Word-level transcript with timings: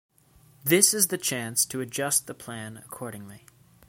This 0.63 0.95
is 0.95 1.09
the 1.09 1.17
chance 1.19 1.63
to 1.67 1.79
adjust 1.79 2.25
the 2.25 2.33
plan 2.33 2.75
accordingly. 2.77 3.45